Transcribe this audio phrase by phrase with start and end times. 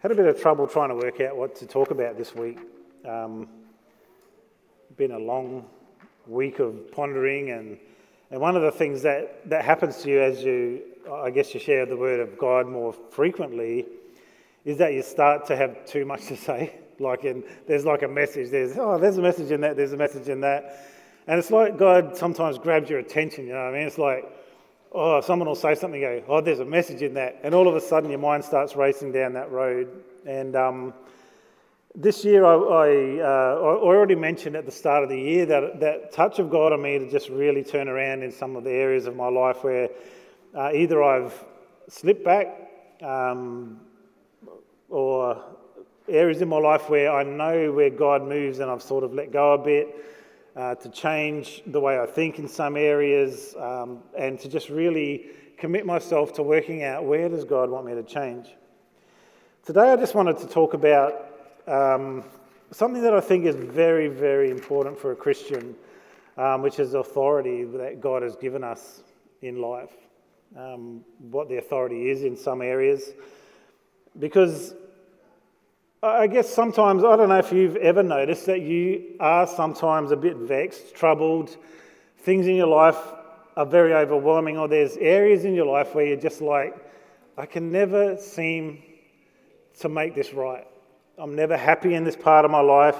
[0.00, 2.58] Had a bit of trouble trying to work out what to talk about this week.
[3.06, 3.46] Um,
[4.96, 5.66] been a long
[6.26, 7.78] week of pondering, and,
[8.30, 10.80] and one of the things that, that happens to you as you,
[11.12, 13.84] I guess, you share the word of God more frequently
[14.64, 16.76] is that you start to have too much to say.
[17.00, 19.96] Like, in, there's like a message, there's, oh, there's a message in that, there's a
[19.96, 20.86] message in that.
[21.26, 23.86] And it's like God sometimes grabs your attention, you know what I mean?
[23.86, 24.30] It's like,
[24.92, 27.40] oh, someone will say something, go, oh, there's a message in that.
[27.42, 29.88] And all of a sudden, your mind starts racing down that road.
[30.26, 30.94] And um,
[31.94, 35.80] this year, I, I, uh, I, already mentioned at the start of the year that
[35.80, 38.70] that touch of God on me to just really turn around in some of the
[38.70, 39.88] areas of my life where
[40.54, 41.44] uh, either I've
[41.88, 42.70] slipped back
[43.02, 43.80] um,
[44.88, 45.42] or
[46.08, 49.32] areas in my life where I know where God moves and I've sort of let
[49.32, 49.88] go a bit
[50.56, 55.30] uh, to change the way I think in some areas, um, and to just really
[55.58, 58.48] commit myself to working out where does God want me to change.
[59.64, 61.26] Today, I just wanted to talk about
[61.66, 62.24] um,
[62.70, 65.74] something that I think is very, very important for a Christian,
[66.36, 69.02] um, which is authority that God has given us
[69.42, 69.92] in life.
[70.56, 73.12] Um, what the authority is in some areas,
[74.18, 74.74] because
[76.02, 80.16] I guess sometimes, I don't know if you've ever noticed that you are sometimes a
[80.16, 81.54] bit vexed, troubled,
[82.20, 82.96] things in your life
[83.54, 86.74] are very overwhelming, or there's areas in your life where you're just like,
[87.36, 88.82] I can never seem
[89.80, 90.66] to make this right.
[91.18, 92.96] I'm never happy in this part of my life.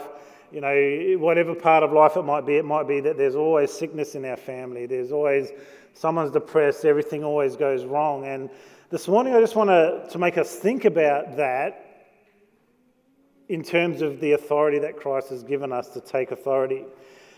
[0.52, 3.72] You know, whatever part of life it might be, it might be that there's always
[3.72, 5.52] sickness in our family, there's always
[5.94, 8.26] someone's depressed, everything always goes wrong.
[8.26, 8.50] And
[8.90, 11.89] this morning, I just want to, to make us think about that
[13.50, 16.84] in terms of the authority that Christ has given us to take authority.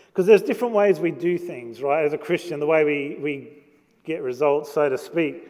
[0.09, 2.05] Because there's different ways we do things, right?
[2.05, 3.63] As a Christian, the way we, we
[4.03, 5.49] get results, so to speak.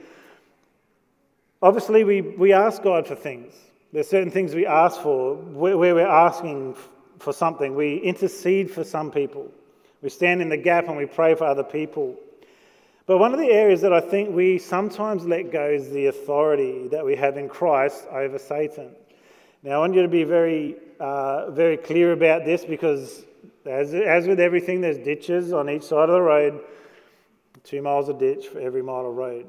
[1.62, 3.54] Obviously, we, we ask God for things.
[3.92, 6.78] There's certain things we ask for where, where we're asking
[7.20, 7.76] for something.
[7.76, 9.52] We intercede for some people.
[10.02, 12.16] We stand in the gap and we pray for other people.
[13.06, 16.88] But one of the areas that I think we sometimes let go is the authority
[16.88, 18.96] that we have in Christ over Satan.
[19.64, 23.24] Now, I want you to be very, uh, very clear about this because,
[23.66, 26.60] as, as with everything, there's ditches on each side of the road.
[27.64, 29.48] Two miles of ditch for every mile of road.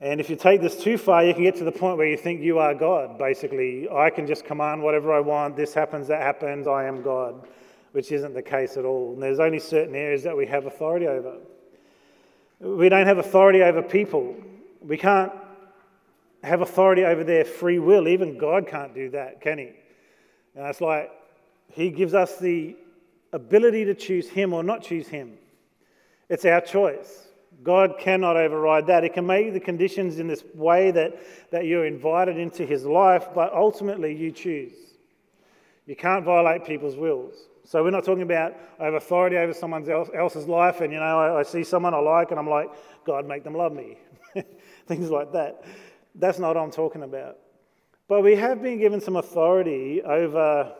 [0.00, 2.16] And if you take this too far, you can get to the point where you
[2.16, 3.18] think you are God.
[3.18, 5.56] Basically, I can just command whatever I want.
[5.56, 6.66] This happens, that happens.
[6.66, 7.46] I am God,
[7.92, 9.12] which isn't the case at all.
[9.12, 11.36] And there's only certain areas that we have authority over.
[12.60, 14.36] We don't have authority over people.
[14.80, 15.32] We can't
[16.46, 18.08] have authority over their free will.
[18.08, 19.70] Even God can't do that, can He?
[20.54, 21.10] And it's like
[21.72, 22.76] He gives us the
[23.32, 25.34] ability to choose Him or not choose Him.
[26.28, 27.26] It's our choice.
[27.62, 29.02] God cannot override that.
[29.02, 31.18] He can make the conditions in this way that,
[31.50, 34.74] that you're invited into His life, but ultimately you choose.
[35.86, 37.34] You can't violate people's wills.
[37.64, 41.00] So we're not talking about I have authority over someone else, else's life, and you
[41.00, 42.70] know I, I see someone I like, and I'm like,
[43.04, 43.96] God, make them love me,
[44.86, 45.64] things like that.
[46.18, 47.38] That's not what I'm talking about.
[48.08, 50.72] But we have been given some authority over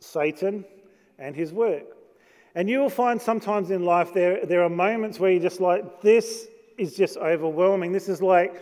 [0.00, 0.64] Satan
[1.18, 1.84] and his work.
[2.54, 6.00] And you will find sometimes in life there, there are moments where you're just like,
[6.00, 6.46] this
[6.78, 7.92] is just overwhelming.
[7.92, 8.60] This is like,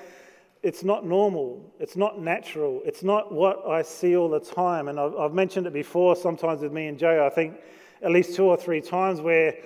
[0.62, 1.72] it's not normal.
[1.78, 2.80] It's not natural.
[2.84, 4.88] It's not what I see all the time.
[4.88, 7.56] And I've, I've mentioned it before, sometimes with me and Joe, I think
[8.02, 9.56] at least two or three times where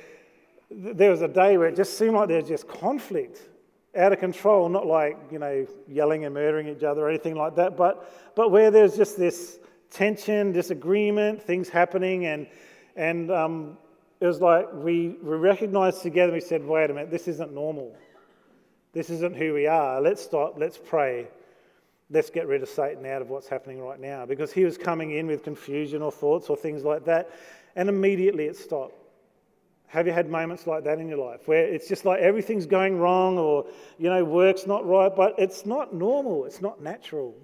[0.71, 3.41] there was a day where it just seemed like there was just conflict
[3.97, 7.57] out of control, not like, you know, yelling and murdering each other or anything like
[7.57, 9.59] that, but, but where there's just this
[9.91, 12.47] tension, disagreement, things happening, and,
[12.97, 13.79] and um,
[14.21, 17.95] it was like we, we recognized together, we said, wait a minute, this isn't normal.
[18.93, 20.01] This isn't who we are.
[20.01, 21.29] Let's stop, let's pray.
[22.09, 25.11] Let's get rid of Satan out of what's happening right now because he was coming
[25.11, 27.31] in with confusion or thoughts or things like that,
[27.75, 29.06] and immediately it stopped.
[29.97, 32.99] Have you had moments like that in your life where it's just like everything's going
[32.99, 33.65] wrong or,
[33.97, 37.35] you know, work's not right, but it's not normal, it's not natural?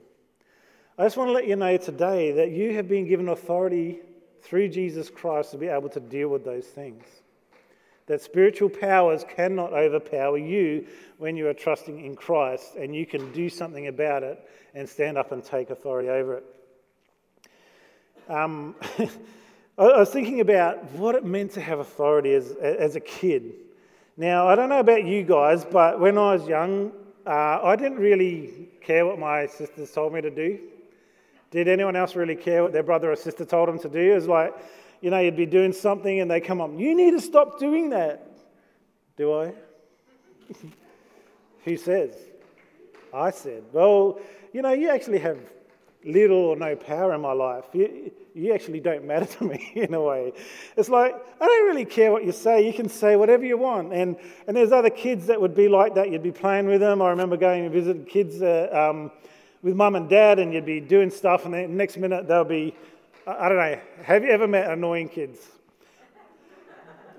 [0.99, 4.01] I just want to let you know today that you have been given authority
[4.43, 7.07] through Jesus Christ to be able to deal with those things.
[8.05, 13.33] That spiritual powers cannot overpower you when you are trusting in Christ, and you can
[13.33, 16.45] do something about it and stand up and take authority over it.
[18.29, 18.75] Um,
[19.91, 23.55] I was thinking about what it meant to have authority as, as a kid.
[24.17, 26.93] Now, I don't know about you guys, but when I was young,
[27.27, 30.59] uh, I didn't really care what my sisters told me to do.
[31.51, 34.13] Did anyone else really care what their brother or sister told them to do?
[34.13, 34.55] It was like,
[35.01, 37.91] you know, you'd be doing something and they come up, you need to stop doing
[37.91, 38.27] that.
[39.17, 39.53] Do I?
[41.65, 42.15] Who says?
[43.13, 43.65] I said.
[43.73, 44.21] Well,
[44.53, 45.39] you know, you actually have
[46.05, 47.65] little or no power in my life.
[47.73, 50.33] You, you actually don't matter to me in a way.
[50.77, 52.67] It's like, I don't really care what you say.
[52.67, 53.93] You can say whatever you want.
[53.93, 54.17] And,
[54.47, 56.11] and there's other kids that would be like that.
[56.11, 57.03] You'd be playing with them.
[57.03, 59.11] I remember going and visiting kids uh, um,
[59.63, 62.75] with mum and dad, and you'd be doing stuff, and the next minute they'll be,
[63.27, 65.39] I don't know, have you ever met annoying kids?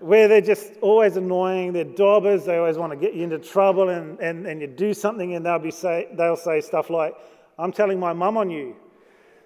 [0.02, 3.88] Where they're just always annoying, they're daubers, they always want to get you into trouble,
[3.88, 7.16] and, and, and you do something, and they'll, be say, they'll say stuff like,
[7.58, 8.76] I'm telling my mum on you.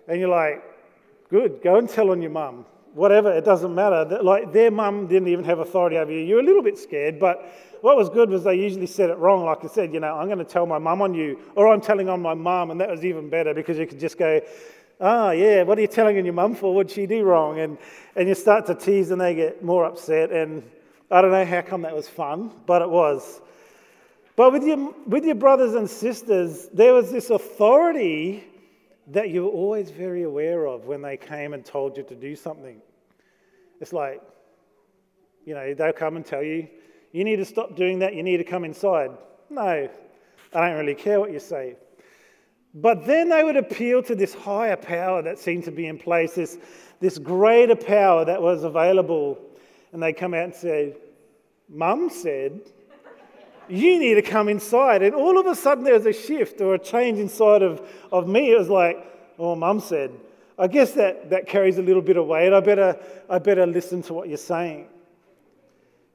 [0.07, 0.63] And you're like,
[1.30, 2.65] good, go and tell on your mum.
[2.94, 4.19] Whatever, it doesn't matter.
[4.24, 6.19] Like their mum didn't even have authority over you.
[6.19, 9.45] You're a little bit scared, but what was good was they usually said it wrong.
[9.45, 11.81] Like I said, you know, I'm going to tell my mum on you, or I'm
[11.81, 14.42] telling on my mum, and that was even better because you could just go,
[15.00, 16.74] oh, yeah, what are you telling on your mum for?
[16.74, 17.59] What'd she do wrong?
[17.59, 17.77] And,
[18.15, 20.31] and you start to tease and they get more upset.
[20.31, 20.63] And
[21.12, 23.42] I don't know how come that was fun, but it was.
[24.38, 28.44] But with your, with your brothers and sisters, there was this authority
[29.07, 32.36] that you were always very aware of when they came and told you to do
[32.36, 32.80] something.
[33.81, 34.22] It's like,
[35.44, 36.68] you know, they'll come and tell you,
[37.13, 39.10] you need to stop doing that, you need to come inside.
[39.50, 39.89] No,
[40.54, 41.75] I don't really care what you say.
[42.75, 46.33] But then they would appeal to this higher power that seemed to be in place,
[46.36, 46.60] this,
[47.00, 49.40] this greater power that was available.
[49.94, 50.95] And they come out and say,
[51.69, 52.62] Mum said,
[53.69, 55.02] you need to come inside.
[55.02, 58.28] And all of a sudden, there was a shift or a change inside of, of
[58.28, 58.52] me.
[58.52, 58.98] It was like,
[59.38, 60.12] oh, mum said,
[60.58, 62.54] I guess that, that carries a little bit of weight.
[62.54, 62.98] I better,
[63.30, 64.88] I better listen to what you're saying.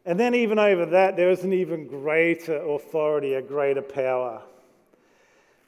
[0.05, 4.43] And then, even over that, there was an even greater authority, a greater power.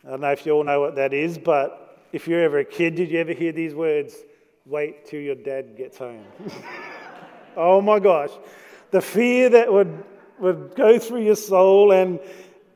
[0.05, 2.65] I don't know if you all know what that is, but if you're ever a
[2.65, 4.15] kid, did you ever hear these words?
[4.67, 6.25] Wait till your dad gets home.
[7.57, 8.31] oh my gosh.
[8.91, 10.05] The fear that would
[10.45, 12.21] would go through your soul, and,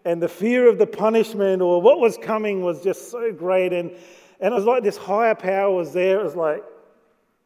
[0.04, 3.72] and the fear of the punishment or what was coming was just so great.
[3.72, 3.92] And,
[4.40, 6.20] and it was like this higher power was there.
[6.20, 6.64] It was like,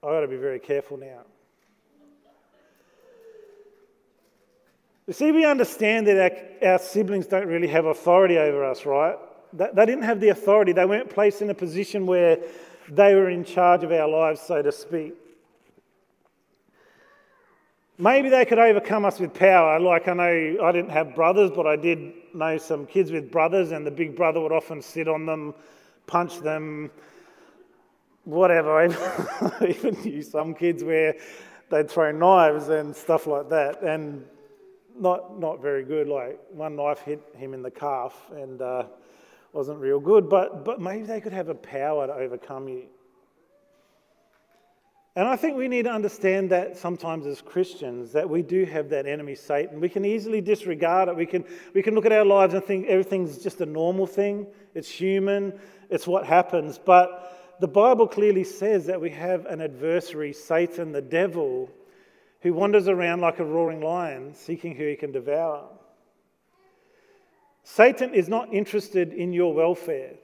[0.03, 1.21] i got to be very careful now.
[5.07, 9.17] You see, we understand that our, our, siblings don't really have authority over us, right?
[9.53, 10.73] They, they didn't have the authority.
[10.73, 12.39] They weren't placed in a position where
[12.89, 15.15] they were in charge of our lives, so to speak.
[17.99, 19.79] Maybe they could overcome us with power.
[19.79, 23.71] Like I know I didn't have brothers, but I did know some kids with brothers,
[23.73, 25.55] and the big brother would often sit on them,
[26.07, 26.91] punch them,
[28.25, 28.85] whatever.
[29.69, 31.15] Even knew some kids where
[31.71, 34.25] they'd throw knives and stuff like that, and
[34.99, 36.09] not not very good.
[36.09, 38.85] Like one knife hit him in the calf and uh,
[39.53, 40.31] wasn't real good.
[40.31, 42.85] But but maybe they could have a power to overcome you.
[45.15, 48.89] And I think we need to understand that sometimes as Christians, that we do have
[48.91, 49.79] that enemy, Satan.
[49.79, 51.17] We can easily disregard it.
[51.17, 51.45] We can,
[51.75, 55.53] we can look at our lives and think everything's just a normal thing, it's human,
[55.91, 56.79] it's what happens.
[56.79, 61.71] But the Bible clearly says that we have an adversary, Satan, the devil,
[62.41, 65.65] who wanders around like a roaring lion, seeking who he can devour.
[67.65, 70.15] Satan is not interested in your welfare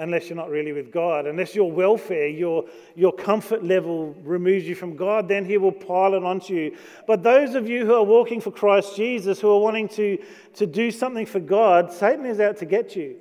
[0.00, 1.26] unless you're not really with God.
[1.26, 2.64] Unless your welfare, your,
[2.96, 6.76] your comfort level removes you from God, then He will pile it onto you.
[7.06, 10.18] But those of you who are walking for Christ Jesus, who are wanting to,
[10.54, 13.16] to do something for God, Satan is out to get you.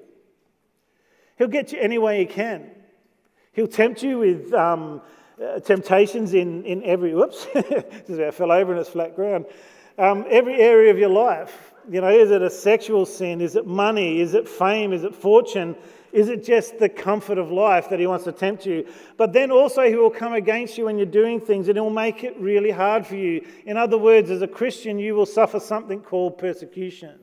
[1.37, 2.69] He'll get you any way he can.
[3.51, 5.01] He'll tempt you with um,
[5.41, 9.45] uh, temptations in, in every, whoops, just about fell over and it's flat ground.
[9.97, 11.73] Um, every area of your life.
[11.89, 13.41] You know, is it a sexual sin?
[13.41, 14.21] Is it money?
[14.21, 14.93] Is it fame?
[14.93, 15.75] Is it fortune?
[16.11, 18.87] Is it just the comfort of life that he wants to tempt you?
[19.17, 22.23] But then also, he will come against you when you're doing things and he'll make
[22.23, 23.45] it really hard for you.
[23.65, 27.19] In other words, as a Christian, you will suffer something called persecution.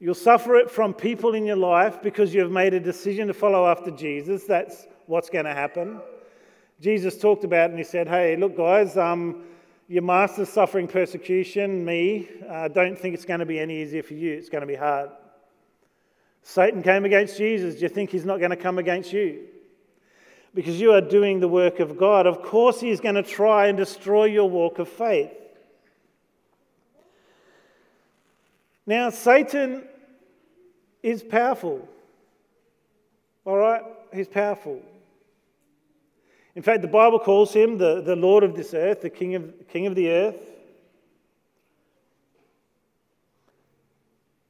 [0.00, 3.68] You'll suffer it from people in your life because you've made a decision to follow
[3.68, 4.44] after Jesus.
[4.44, 6.00] That's what's going to happen.
[6.80, 9.44] Jesus talked about and he said, Hey, look, guys, um,
[9.86, 12.28] your master's suffering persecution, me.
[12.48, 14.32] Uh, don't think it's going to be any easier for you.
[14.32, 15.10] It's going to be hard.
[16.42, 17.76] Satan came against Jesus.
[17.76, 19.46] Do you think he's not going to come against you?
[20.54, 22.26] Because you are doing the work of God.
[22.26, 25.30] Of course, he's going to try and destroy your walk of faith.
[28.84, 29.84] Now, Satan
[31.02, 31.88] is powerful.
[33.44, 33.82] All right?
[34.12, 34.82] He's powerful.
[36.54, 39.68] In fact, the Bible calls him the, the Lord of this earth, the King of,
[39.68, 40.51] King of the earth.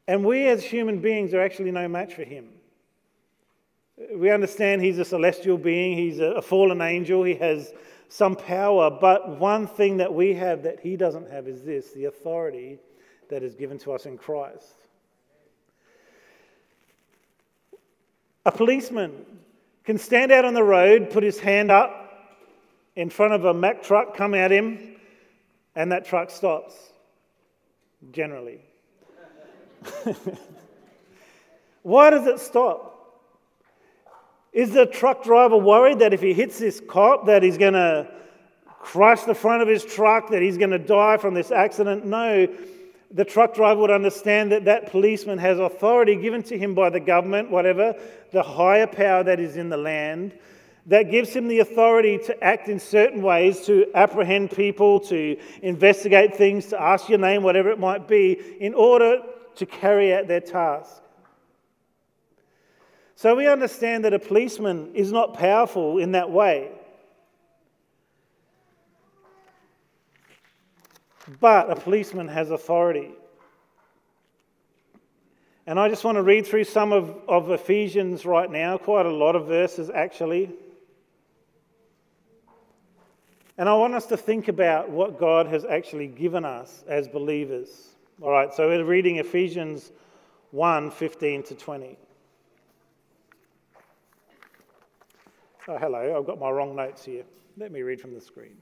[0.09, 2.49] And we as human beings are actually no match for him.
[4.15, 7.73] We understand he's a celestial being, he's a fallen angel, he has
[8.09, 12.07] some power, but one thing that we have that he doesn't have is this the
[12.07, 12.79] authority
[13.31, 14.75] that is given to us in Christ.
[18.45, 19.25] A policeman
[19.85, 22.03] can stand out on the road, put his hand up
[22.97, 24.97] in front of a Mack truck, come at him,
[25.75, 26.75] and that truck stops,
[28.11, 28.61] generally.
[31.83, 32.93] Why does it stop?
[34.53, 38.07] Is the truck driver worried that if he hits this cop that he's going to
[38.67, 42.05] crush the front of his truck, that he's going to die from this accident?
[42.05, 42.47] No.
[43.11, 47.01] The truck driver would understand that that policeman has authority given to him by the
[47.01, 47.95] government, whatever,
[48.31, 50.35] the higher power that is in the land,
[50.87, 56.37] that gives him the authority to act in certain ways, to apprehend people, to investigate
[56.37, 59.23] things, to ask your name, whatever it might be, in order
[59.57, 61.03] to carry out their task.
[63.15, 66.71] So we understand that a policeman is not powerful in that way.
[71.41, 73.13] But a policeman has authority.
[75.67, 79.13] And I just want to read through some of, of Ephesians right now, quite a
[79.13, 80.51] lot of verses actually.
[83.57, 87.92] And I want us to think about what God has actually given us as believers.
[88.23, 89.91] All right, so we're reading Ephesians
[90.53, 91.99] 1 15 to 20.
[95.67, 97.25] Oh, hello, I've got my wrong notes here.
[97.57, 98.57] Let me read from the screen.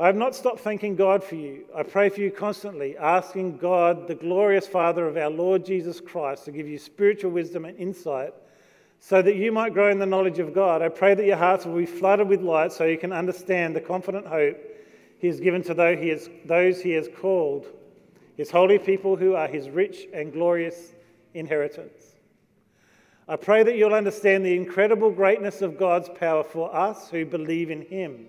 [0.00, 1.66] I have not stopped thanking God for you.
[1.76, 6.46] I pray for you constantly, asking God, the glorious Father of our Lord Jesus Christ,
[6.46, 8.32] to give you spiritual wisdom and insight
[8.98, 10.80] so that you might grow in the knowledge of God.
[10.80, 13.82] I pray that your hearts will be flooded with light so you can understand the
[13.82, 14.56] confident hope
[15.18, 17.66] He has given to those He has called,
[18.36, 20.92] His holy people who are His rich and glorious
[21.34, 22.14] inheritance.
[23.28, 27.70] I pray that you'll understand the incredible greatness of God's power for us who believe
[27.70, 28.28] in Him.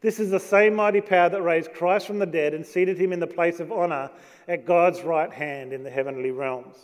[0.00, 3.12] This is the same mighty power that raised Christ from the dead and seated him
[3.12, 4.10] in the place of honour
[4.46, 6.76] at God's right hand in the heavenly realms.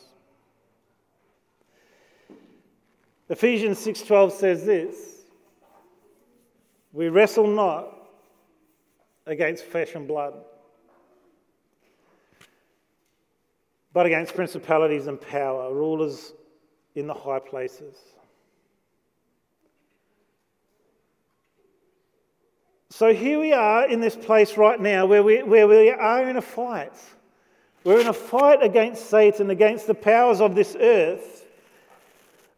[3.28, 5.24] Ephesians 6:12 says this:
[6.92, 7.96] We wrestle not
[9.26, 10.34] against flesh and blood,
[13.92, 16.32] but against principalities and power, rulers
[16.94, 17.96] in the high places.
[22.90, 26.36] So here we are in this place right now where we, where we are in
[26.36, 26.92] a fight.
[27.84, 31.46] We're in a fight against Satan, against the powers of this earth,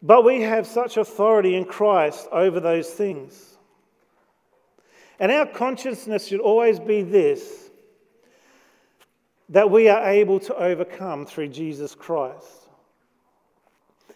[0.01, 3.55] but we have such authority in Christ over those things.
[5.19, 7.64] And our consciousness should always be this
[9.49, 12.65] that we are able to overcome through Jesus Christ.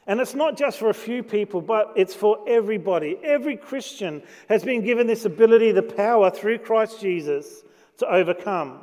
[0.08, 3.16] And it's not just for a few people, but it's for everybody.
[3.24, 7.64] Every Christian has been given this ability, the power through Christ Jesus
[8.00, 8.80] to overcome.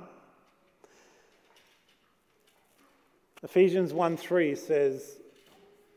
[3.42, 5.18] Ephesians 1 3 says,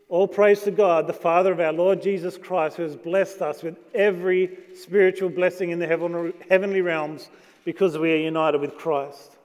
[0.07, 3.61] All praise to God, the Father of our Lord Jesus Christ, who has blessed us
[3.61, 7.29] with every spiritual blessing in the heavenly realms
[7.65, 9.37] because we are united with Christ.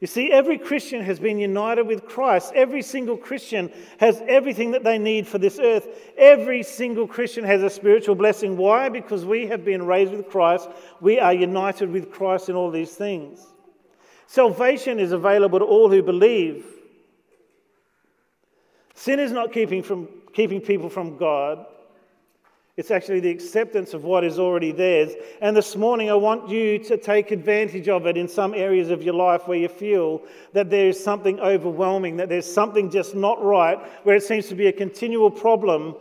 [0.00, 2.52] You see, every Christian has been united with Christ.
[2.54, 5.88] Every single Christian has everything that they need for this earth.
[6.18, 8.58] Every single Christian has a spiritual blessing.
[8.58, 8.90] Why?
[8.90, 10.68] Because we have been raised with Christ.
[11.00, 13.46] We are united with Christ in all these things.
[14.26, 16.66] Salvation is available to all who believe.
[18.94, 21.64] Sin is not keeping, from, keeping people from God.
[22.76, 25.12] It's actually the acceptance of what is already theirs.
[25.40, 29.02] And this morning, I want you to take advantage of it in some areas of
[29.02, 33.42] your life where you feel that there is something overwhelming, that there's something just not
[33.42, 35.94] right, where it seems to be a continual problem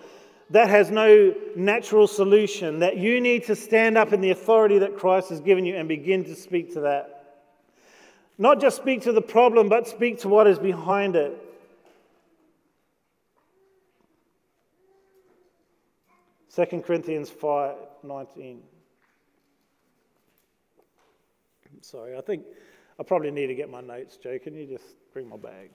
[0.50, 4.98] that has no natural solution, that you need to stand up in the authority that
[4.98, 7.38] Christ has given you and begin to speak to that.
[8.38, 11.42] Not just speak to the problem, but speak to what is behind it.
[16.56, 18.62] 2 Corinthians 5 19.
[21.82, 22.46] Sorry, I think
[22.98, 24.40] I probably need to get my notes, Joe.
[24.40, 25.70] Can you just bring my bag?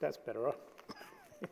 [0.00, 0.52] That's better, huh?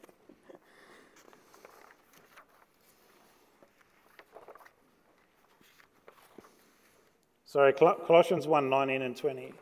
[7.44, 9.52] Sorry, Colossians 1 19 and 20.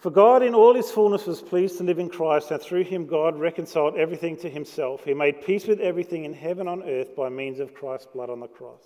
[0.00, 3.06] For God, in all his fullness, was pleased to live in Christ, and through him,
[3.06, 5.04] God reconciled everything to himself.
[5.04, 8.38] He made peace with everything in heaven on earth by means of Christ's blood on
[8.38, 8.84] the cross.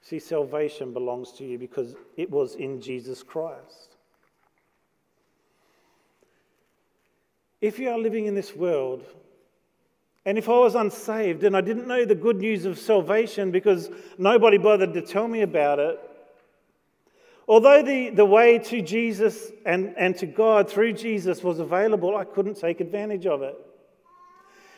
[0.00, 3.96] See, salvation belongs to you because it was in Jesus Christ.
[7.60, 9.04] If you are living in this world,
[10.24, 13.90] and if I was unsaved and I didn't know the good news of salvation because
[14.18, 15.98] nobody bothered to tell me about it,
[17.48, 22.24] Although the, the way to Jesus and, and to God through Jesus was available, I
[22.24, 23.56] couldn't take advantage of it.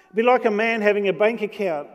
[0.06, 1.88] It'd be like a man having a bank account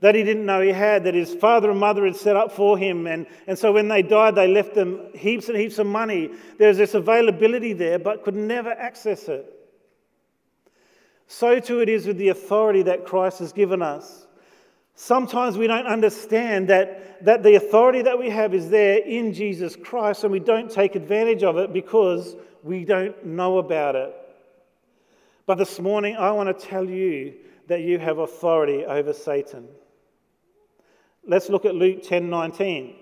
[0.00, 2.76] that he didn't know he had, that his father and mother had set up for
[2.76, 3.06] him.
[3.06, 6.30] And, and so when they died, they left them heaps and heaps of money.
[6.58, 9.46] There's this availability there, but could never access it.
[11.26, 14.26] So too it is with the authority that Christ has given us.
[14.94, 19.76] Sometimes we don't understand that, that the authority that we have is there in Jesus
[19.76, 24.14] Christ and we don't take advantage of it because we don't know about it.
[25.46, 27.34] But this morning, I want to tell you
[27.66, 29.68] that you have authority over Satan.
[31.26, 32.96] Let's look at Luke 10 19.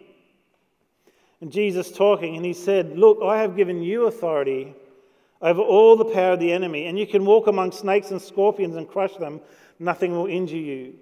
[1.41, 4.75] And Jesus talking, and he said, Look, I have given you authority
[5.41, 8.77] over all the power of the enemy, and you can walk among snakes and scorpions
[8.77, 9.41] and crush them.
[9.79, 10.95] Nothing will injure you.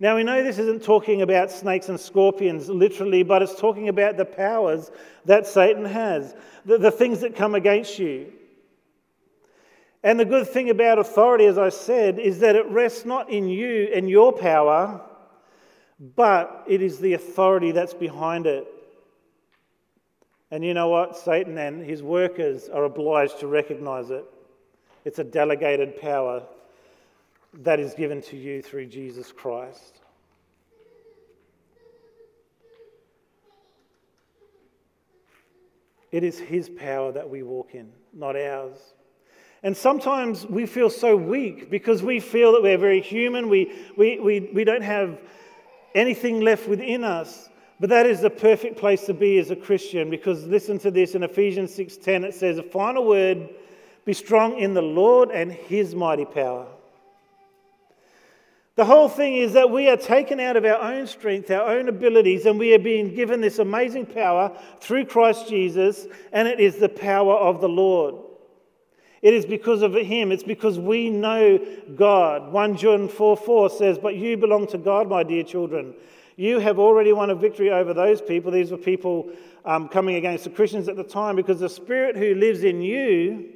[0.00, 4.16] Now, we know this isn't talking about snakes and scorpions literally, but it's talking about
[4.16, 4.92] the powers
[5.24, 8.32] that Satan has, the, the things that come against you.
[10.04, 13.48] And the good thing about authority, as I said, is that it rests not in
[13.48, 15.00] you and your power,
[16.14, 18.68] but it is the authority that's behind it.
[20.52, 21.16] And you know what?
[21.16, 24.24] Satan and his workers are obliged to recognize it.
[25.04, 26.44] It's a delegated power
[27.54, 30.00] that is given to you through Jesus Christ.
[36.10, 38.94] It is His power that we walk in, not ours.
[39.62, 43.48] And sometimes we feel so weak because we feel that we're very human.
[43.48, 45.20] We, we, we, we don't have
[45.94, 47.48] anything left within us.
[47.80, 51.14] But that is the perfect place to be as a Christian because listen to this
[51.14, 53.50] in Ephesians 6:10 it says a final word
[54.04, 56.66] be strong in the Lord and his mighty power.
[58.78, 61.88] The whole thing is that we are taken out of our own strength, our own
[61.88, 66.76] abilities, and we are being given this amazing power through Christ Jesus, and it is
[66.76, 68.14] the power of the Lord.
[69.20, 70.30] It is because of Him.
[70.30, 71.58] It's because we know
[71.96, 72.52] God.
[72.52, 75.92] 1 John 4 4 says, But you belong to God, my dear children.
[76.36, 78.52] You have already won a victory over those people.
[78.52, 79.32] These were people
[79.64, 83.48] um, coming against the Christians at the time because the Spirit who lives in you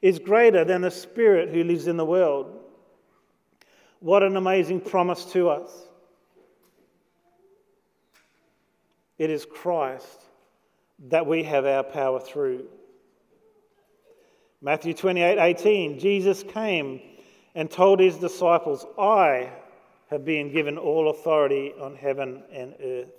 [0.00, 2.54] is greater than the Spirit who lives in the world.
[4.00, 5.70] What an amazing promise to us.
[9.18, 10.22] It is Christ
[11.08, 12.66] that we have our power through.
[14.62, 17.00] Matthew 28 18, Jesus came
[17.54, 19.50] and told his disciples, I
[20.10, 23.10] have been given all authority on heaven and earth.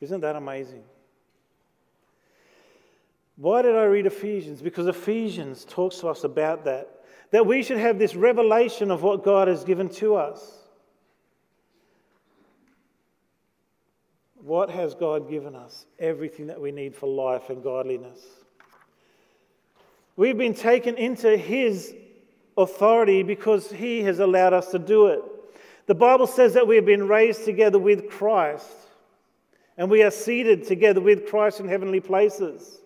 [0.00, 0.84] Isn't that amazing?
[3.36, 4.60] Why did I read Ephesians?
[4.60, 6.97] Because Ephesians talks to us about that
[7.30, 10.54] that we should have this revelation of what God has given to us.
[14.36, 15.86] What has God given us?
[15.98, 18.20] Everything that we need for life and godliness.
[20.16, 21.94] We've been taken into His
[22.56, 25.22] authority because He has allowed us to do it.
[25.86, 28.66] The Bible says that we have been raised together with Christ
[29.76, 32.78] and we are seated together with Christ in heavenly places.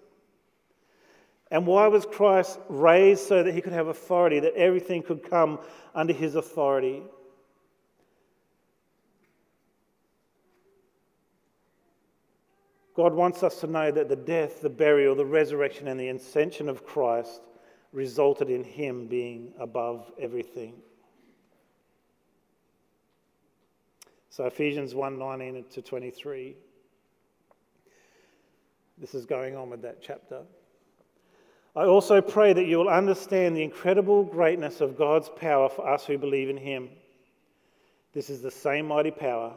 [1.53, 3.27] And why was Christ raised?
[3.27, 5.61] So that he could have authority, that everything could come
[5.95, 7.03] under his authority.
[12.95, 16.71] God wants us to know that the death, the burial, the resurrection, and the ascension
[16.71, 17.43] of Christ
[17.93, 20.75] resulted in him being above everything.
[24.31, 26.57] So Ephesians 1 19 to 23.
[28.97, 30.45] This is going on with that chapter.
[31.75, 36.05] I also pray that you will understand the incredible greatness of God's power for us
[36.05, 36.91] who believe in Him.
[38.13, 39.55] This is the same mighty power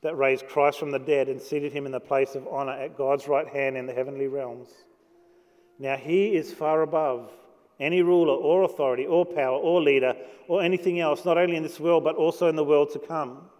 [0.00, 2.96] that raised Christ from the dead and seated him in the place of honor at
[2.96, 4.68] God's right hand in the heavenly realms.
[5.78, 7.30] Now He is far above
[7.80, 10.14] any ruler or authority or power or leader
[10.46, 13.50] or anything else, not only in this world but also in the world to come.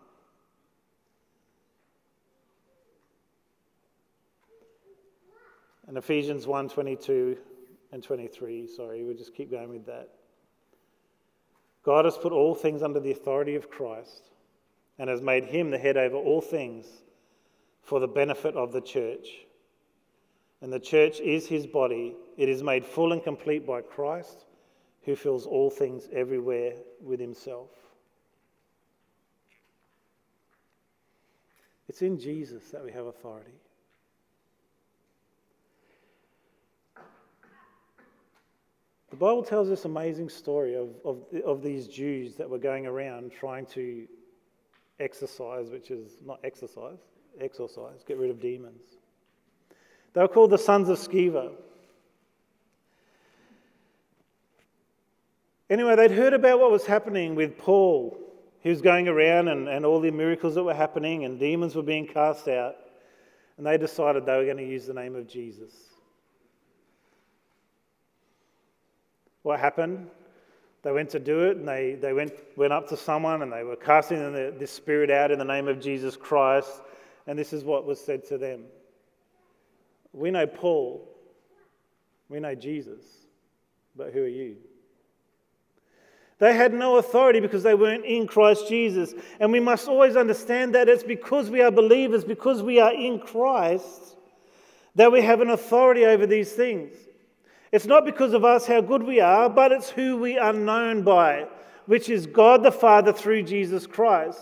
[5.87, 7.39] And Ephesians 1:22
[7.95, 8.67] and 23.
[8.67, 10.09] Sorry, we'll just keep going with that.
[11.85, 14.31] God has put all things under the authority of Christ
[14.99, 16.87] and has made him the head over all things
[17.83, 19.29] for the benefit of the church.
[20.61, 22.17] And the church is his body.
[22.37, 24.45] It is made full and complete by Christ,
[25.05, 27.69] who fills all things everywhere with himself.
[31.89, 33.53] It's in Jesus that we have authority.
[39.15, 43.31] The Bible tells this amazing story of, of, of these Jews that were going around
[43.31, 44.09] trying to
[44.99, 46.99] exercise, which is not exercise,
[47.41, 48.83] exorcise, get rid of demons.
[50.15, 51.53] They were called the sons of Sceva.
[55.71, 58.19] Anyway, they'd heard about what was happening with Paul.
[58.63, 61.83] He was going around and, and all the miracles that were happening, and demons were
[61.83, 62.75] being cast out.
[63.59, 65.94] And they decided they were going to use the name of Jesus.
[69.45, 70.09] What happened?
[70.83, 73.63] They went to do it, and they, they went, went up to someone and they
[73.63, 76.83] were casting the, this spirit out in the name of Jesus Christ.
[77.27, 78.65] And this is what was said to them
[80.13, 81.07] We know Paul,
[82.29, 83.03] we know Jesus,
[83.95, 84.57] but who are you?
[86.39, 89.15] They had no authority because they weren't in Christ Jesus.
[89.41, 93.21] And we must always understand that it's because we are believers, because we are in
[93.21, 94.17] Christ,
[94.95, 96.97] that we have an authority over these things.
[97.75, 101.03] It's not because of us how good we are, but it's who we are known
[101.03, 101.49] by,
[101.87, 104.39] which is God the Father through Jesus Christ.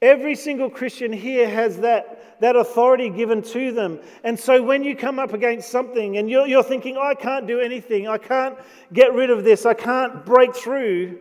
[0.00, 3.98] Every single Christian here has that, that authority given to them.
[4.22, 7.58] And so when you come up against something and you're, you're thinking, I can't do
[7.58, 8.56] anything, I can't
[8.92, 11.18] get rid of this, I can't break through.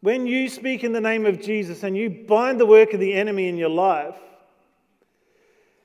[0.00, 3.14] When you speak in the name of Jesus and you bind the work of the
[3.14, 4.16] enemy in your life,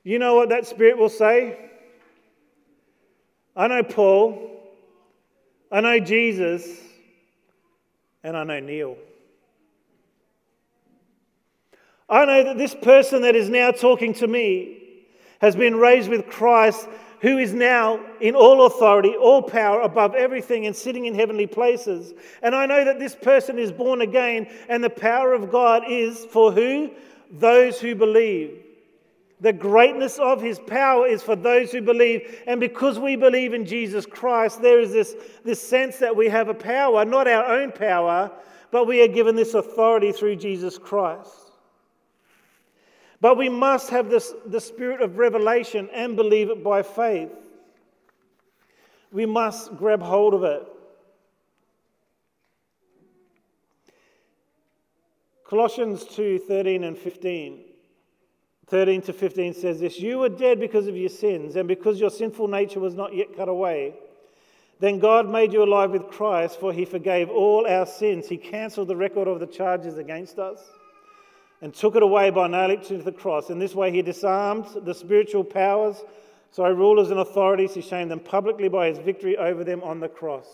[0.02, 1.69] you know what that spirit will say?
[3.60, 4.58] I know Paul,
[5.70, 6.80] I know Jesus,
[8.24, 8.96] and I know Neil.
[12.08, 14.78] I know that this person that is now talking to me
[15.42, 16.88] has been raised with Christ,
[17.20, 22.14] who is now in all authority, all power, above everything, and sitting in heavenly places.
[22.40, 26.24] And I know that this person is born again, and the power of God is
[26.24, 26.92] for who?
[27.30, 28.69] Those who believe.
[29.40, 32.42] The greatness of his power is for those who believe.
[32.46, 36.48] And because we believe in Jesus Christ, there is this, this sense that we have
[36.48, 38.30] a power, not our own power,
[38.70, 41.52] but we are given this authority through Jesus Christ.
[43.22, 47.32] But we must have this, the spirit of revelation and believe it by faith.
[49.12, 50.66] We must grab hold of it.
[55.44, 57.69] Colossians 2 13 and 15.
[58.70, 62.10] 13 to 15 says this You were dead because of your sins, and because your
[62.10, 63.94] sinful nature was not yet cut away.
[64.78, 68.28] Then God made you alive with Christ, for he forgave all our sins.
[68.28, 70.60] He cancelled the record of the charges against us
[71.60, 73.50] and took it away by nailing it to the cross.
[73.50, 75.96] In this way, he disarmed the spiritual powers.
[76.50, 80.08] So, rulers and authorities, he shamed them publicly by his victory over them on the
[80.08, 80.48] cross.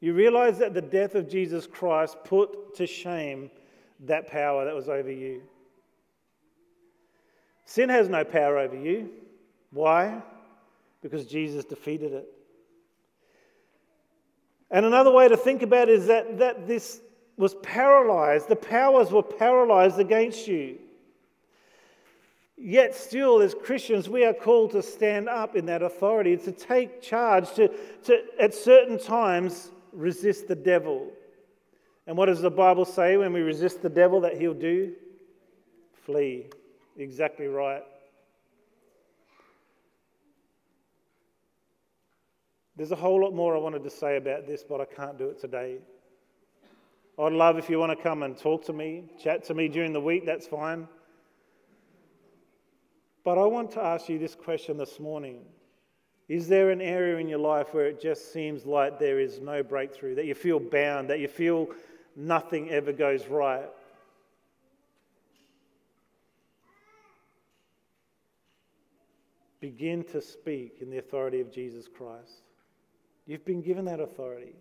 [0.00, 3.50] You realize that the death of Jesus Christ put to shame
[4.00, 5.42] that power that was over you.
[7.64, 9.10] Sin has no power over you.
[9.70, 10.22] Why?
[11.02, 12.26] Because Jesus defeated it.
[14.70, 17.00] And another way to think about it is that, that this
[17.36, 18.48] was paralyzed.
[18.48, 20.78] The powers were paralyzed against you.
[22.56, 27.02] Yet, still, as Christians, we are called to stand up in that authority, to take
[27.02, 27.68] charge, to,
[28.04, 31.12] to at certain times resist the devil.
[32.06, 34.92] And what does the Bible say when we resist the devil that he'll do?
[36.04, 36.46] Flee.
[36.96, 37.82] Exactly right.
[42.76, 45.28] There's a whole lot more I wanted to say about this, but I can't do
[45.28, 45.78] it today.
[47.18, 49.94] I'd love if you want to come and talk to me, chat to me during
[49.94, 50.86] the week, that's fine.
[53.24, 55.40] But I want to ask you this question this morning
[56.28, 59.62] Is there an area in your life where it just seems like there is no
[59.62, 61.68] breakthrough, that you feel bound, that you feel
[62.16, 63.68] nothing ever goes right?
[69.60, 72.42] Begin to speak in the authority of Jesus Christ.
[73.26, 74.54] You've been given that authority.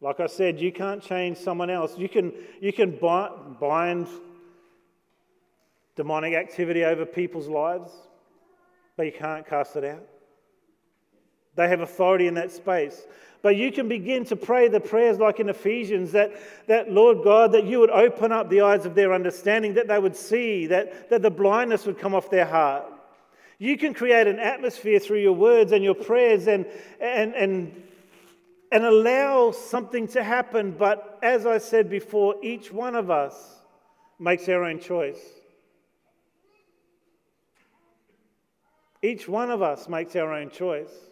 [0.00, 1.96] Like I said, you can't change someone else.
[1.96, 2.98] You can, you can
[3.60, 4.08] bind
[5.94, 7.92] demonic activity over people's lives,
[8.96, 10.06] but you can't cast it out.
[11.54, 13.06] They have authority in that space.
[13.42, 16.32] But you can begin to pray the prayers like in Ephesians that,
[16.68, 19.98] that Lord God, that you would open up the eyes of their understanding, that they
[19.98, 22.84] would see, that, that the blindness would come off their heart.
[23.58, 26.66] You can create an atmosphere through your words and your prayers and,
[27.00, 27.82] and, and
[28.72, 30.72] and allow something to happen.
[30.72, 33.34] But as I said before, each one of us
[34.18, 35.20] makes our own choice.
[39.02, 41.11] Each one of us makes our own choice.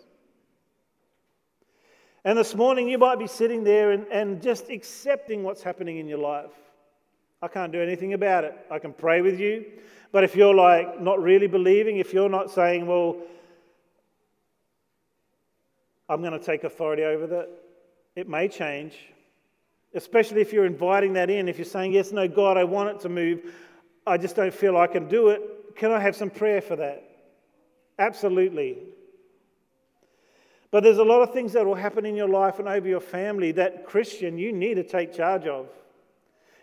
[2.24, 6.06] And this morning, you might be sitting there and, and just accepting what's happening in
[6.06, 6.50] your life.
[7.40, 8.54] I can't do anything about it.
[8.70, 9.64] I can pray with you.
[10.12, 13.16] But if you're like not really believing, if you're not saying, well,
[16.10, 17.48] I'm going to take authority over that.
[18.16, 18.94] It may change.
[19.94, 23.00] Especially if you're inviting that in, if you're saying, Yes, no, God, I want it
[23.00, 23.52] to move,
[24.06, 25.76] I just don't feel I can do it.
[25.76, 27.04] Can I have some prayer for that?
[27.98, 28.78] Absolutely.
[30.70, 33.00] But there's a lot of things that will happen in your life and over your
[33.00, 35.68] family that, Christian, you need to take charge of.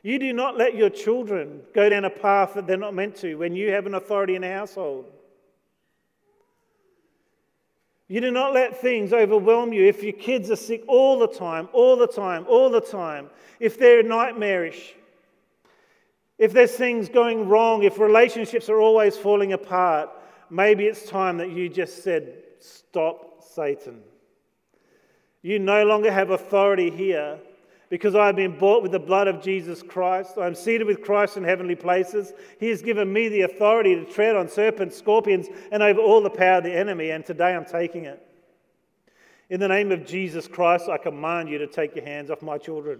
[0.02, 3.36] You do not let your children go down a path that they're not meant to
[3.36, 5.06] when you have an authority in a household.
[8.08, 9.86] You do not let things overwhelm you.
[9.86, 13.78] If your kids are sick all the time, all the time, all the time, if
[13.78, 14.96] they're nightmarish,
[16.38, 20.10] if there's things going wrong, if relationships are always falling apart,
[20.50, 24.02] maybe it's time that you just said, Stop, Satan.
[25.42, 27.40] You no longer have authority here
[27.90, 30.38] because I have been bought with the blood of Jesus Christ.
[30.38, 32.34] I am seated with Christ in heavenly places.
[32.60, 36.30] He has given me the authority to tread on serpents, scorpions, and over all the
[36.30, 38.22] power of the enemy, and today I'm taking it.
[39.50, 42.58] In the name of Jesus Christ, I command you to take your hands off my
[42.58, 43.00] children.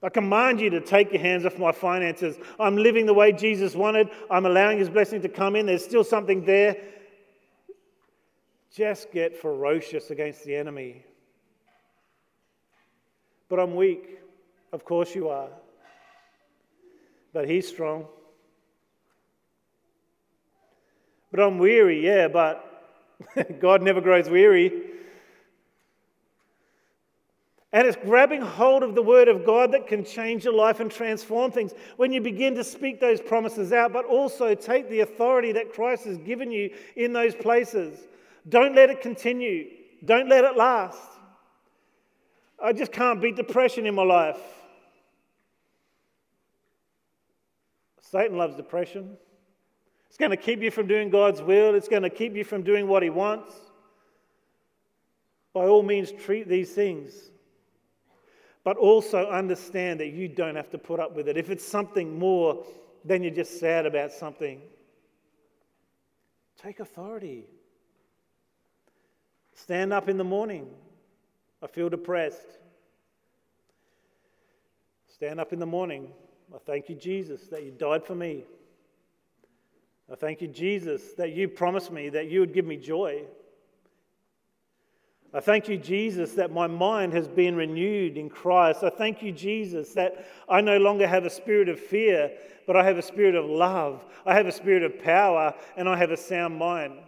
[0.00, 2.38] I command you to take your hands off my finances.
[2.60, 4.08] I'm living the way Jesus wanted.
[4.30, 5.66] I'm allowing his blessing to come in.
[5.66, 6.76] There's still something there.
[8.74, 11.04] Just get ferocious against the enemy.
[13.48, 14.18] But I'm weak.
[14.72, 15.48] Of course you are.
[17.32, 18.06] But he's strong.
[21.30, 22.64] But I'm weary, yeah, but
[23.60, 24.72] God never grows weary.
[27.70, 30.90] And it's grabbing hold of the word of God that can change your life and
[30.90, 31.74] transform things.
[31.96, 36.04] When you begin to speak those promises out, but also take the authority that Christ
[36.04, 38.06] has given you in those places.
[38.48, 39.66] Don't let it continue,
[40.04, 40.98] don't let it last.
[42.62, 44.40] I just can't beat depression in my life.
[48.00, 49.16] Satan loves depression.
[50.08, 52.62] It's going to keep you from doing God's will, it's going to keep you from
[52.62, 53.54] doing what He wants.
[55.52, 57.30] By all means, treat these things.
[58.64, 61.36] But also understand that you don't have to put up with it.
[61.36, 62.64] If it's something more
[63.04, 64.60] than you're just sad about something,
[66.60, 67.44] take authority.
[69.62, 70.68] Stand up in the morning.
[71.62, 72.58] I feel depressed.
[75.08, 76.12] Stand up in the morning.
[76.54, 78.44] I thank you, Jesus, that you died for me.
[80.10, 83.24] I thank you, Jesus, that you promised me that you would give me joy.
[85.34, 88.84] I thank you, Jesus, that my mind has been renewed in Christ.
[88.84, 92.30] I thank you, Jesus, that I no longer have a spirit of fear,
[92.66, 94.06] but I have a spirit of love.
[94.24, 97.00] I have a spirit of power, and I have a sound mind.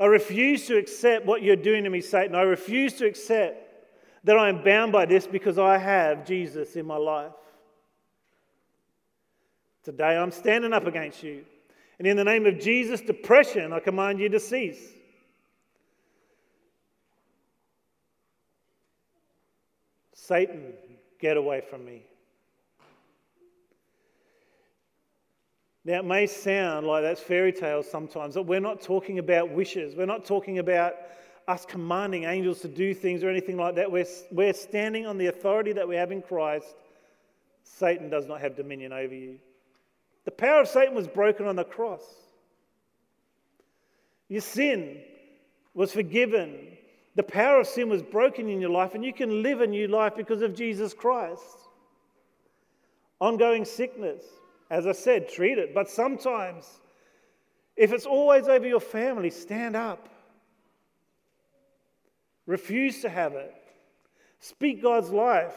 [0.00, 2.34] I refuse to accept what you're doing to me, Satan.
[2.34, 3.84] I refuse to accept
[4.24, 7.32] that I am bound by this because I have Jesus in my life.
[9.84, 11.44] Today I'm standing up against you.
[11.98, 14.80] And in the name of Jesus, depression, I command you to cease.
[20.14, 20.72] Satan,
[21.18, 22.04] get away from me.
[25.84, 29.94] Now, it may sound like that's fairy tales sometimes, but we're not talking about wishes.
[29.96, 30.94] We're not talking about
[31.48, 33.90] us commanding angels to do things or anything like that.
[33.90, 36.74] We're, we're standing on the authority that we have in Christ.
[37.64, 39.38] Satan does not have dominion over you.
[40.24, 42.04] The power of Satan was broken on the cross.
[44.28, 45.00] Your sin
[45.74, 46.76] was forgiven.
[47.16, 49.88] The power of sin was broken in your life, and you can live a new
[49.88, 51.42] life because of Jesus Christ.
[53.18, 54.22] Ongoing sickness,
[54.70, 55.74] as I said, treat it.
[55.74, 56.80] But sometimes,
[57.76, 60.08] if it's always over your family, stand up.
[62.46, 63.54] Refuse to have it.
[64.38, 65.54] Speak God's life.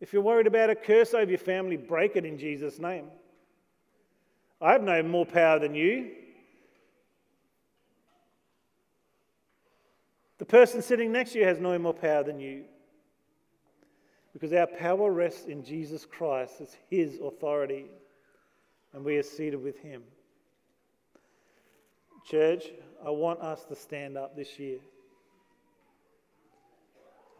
[0.00, 3.06] If you're worried about a curse over your family, break it in Jesus' name.
[4.60, 6.10] I have no more power than you.
[10.38, 12.64] The person sitting next to you has no more power than you.
[14.32, 17.86] Because our power rests in Jesus Christ, it's His authority,
[18.92, 20.02] and we are seated with Him.
[22.24, 22.64] Church,
[23.04, 24.78] I want us to stand up this year.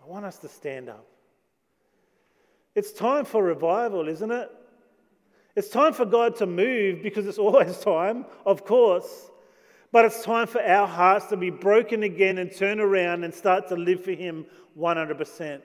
[0.03, 1.07] I want us to stand up.
[2.74, 4.50] It's time for revival, isn't it?
[5.57, 9.31] It's time for God to move because it's always time, of course.
[9.92, 13.68] But it's time for our hearts to be broken again and turn around and start
[13.68, 14.46] to live for Him
[14.79, 15.61] 100%.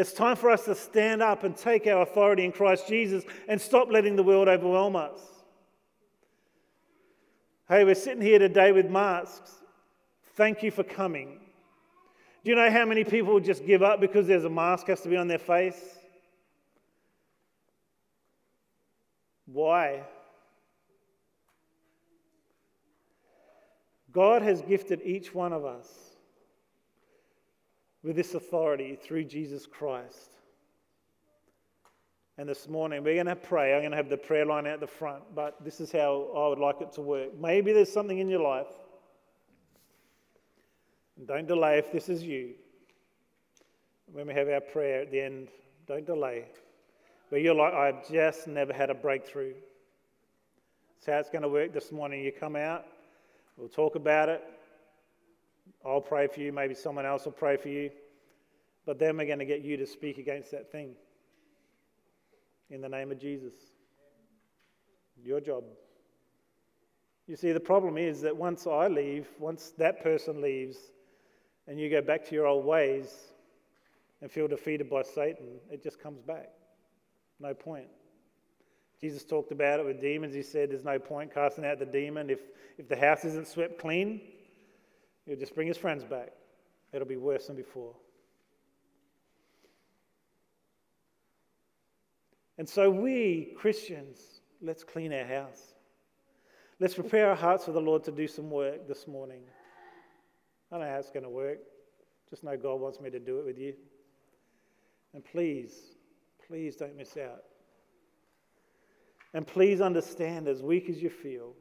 [0.00, 3.60] It's time for us to stand up and take our authority in Christ Jesus and
[3.60, 5.20] stop letting the world overwhelm us.
[7.68, 9.52] Hey, we're sitting here today with masks.
[10.36, 11.38] Thank you for coming.
[12.42, 15.10] Do you know how many people just give up because there's a mask has to
[15.10, 15.98] be on their face?
[19.44, 20.04] Why?
[24.12, 26.09] God has gifted each one of us
[28.02, 30.30] with this authority through Jesus Christ.
[32.38, 33.74] And this morning we're going to pray.
[33.74, 36.48] I'm going to have the prayer line out the front, but this is how I
[36.48, 37.38] would like it to work.
[37.38, 38.66] Maybe there's something in your life.
[41.26, 42.54] Don't delay if this is you.
[44.10, 45.48] When we have our prayer at the end,
[45.86, 46.46] don't delay.
[47.28, 49.52] Where you're like, I've just never had a breakthrough.
[50.94, 52.24] That's how it's going to work this morning.
[52.24, 52.86] You come out,
[53.56, 54.42] we'll talk about it.
[55.84, 57.90] I'll pray for you, maybe someone else will pray for you.
[58.86, 60.94] But then we're going to get you to speak against that thing.
[62.70, 63.54] In the name of Jesus.
[65.22, 65.64] Your job.
[67.26, 70.76] You see, the problem is that once I leave, once that person leaves,
[71.66, 73.14] and you go back to your old ways
[74.20, 76.50] and feel defeated by Satan, it just comes back.
[77.38, 77.86] No point.
[79.00, 80.34] Jesus talked about it with demons.
[80.34, 82.28] He said there's no point casting out the demon.
[82.28, 82.40] If,
[82.76, 84.20] if the house isn't swept clean,
[85.26, 86.32] he'll just bring his friends back.
[86.92, 87.94] It'll be worse than before.
[92.58, 94.20] And so, we, Christians,
[94.60, 95.74] let's clean our house.
[96.78, 99.42] Let's prepare our hearts for the Lord to do some work this morning.
[100.70, 101.58] I don't know how it's going to work.
[102.28, 103.74] Just know God wants me to do it with you.
[105.14, 105.74] And please,
[106.46, 107.42] please don't miss out.
[109.32, 111.54] And please understand, as weak as you feel,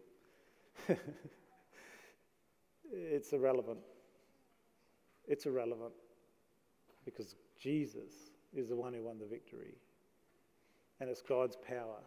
[2.91, 3.80] it's irrelevant.
[5.28, 5.93] It's irrelevant
[7.06, 9.75] because Jesus is the one who won the victory.
[10.99, 11.99] And it's God's power.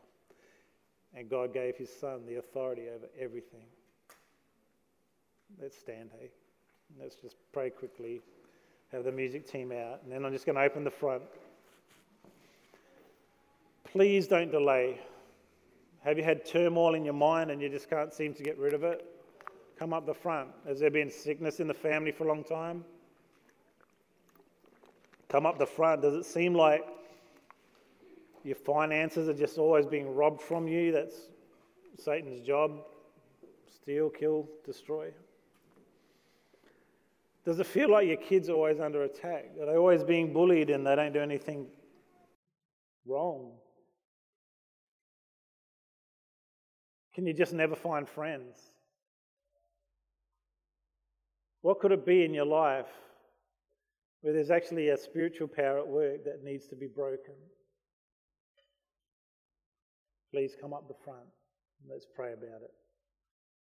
[1.14, 3.66] And God gave his son the authority over everything.
[5.60, 6.30] Let's stand, hey?
[7.00, 8.20] Let's just pray quickly,
[8.90, 11.22] have the music team out, and then I'm just going to open the front.
[13.84, 15.00] Please don't delay.
[16.04, 18.74] Have you had turmoil in your mind and you just can't seem to get rid
[18.74, 19.06] of it?
[19.78, 20.50] Come up the front.
[20.66, 22.84] Has there been sickness in the family for a long time?
[25.28, 26.02] Come up the front.
[26.02, 26.84] Does it seem like
[28.44, 30.92] your finances are just always being robbed from you?
[30.92, 31.14] That's
[31.98, 32.80] Satan's job
[33.82, 35.08] steal, kill, destroy.
[37.44, 39.46] Does it feel like your kids are always under attack?
[39.60, 41.66] Are they always being bullied and they don't do anything
[43.04, 43.50] wrong?
[47.14, 48.71] Can you just never find friends?
[51.62, 52.86] What could it be in your life
[54.20, 57.34] where there's actually a spiritual power at work that needs to be broken?
[60.32, 61.20] Please come up the front
[61.80, 62.81] and let's pray about it.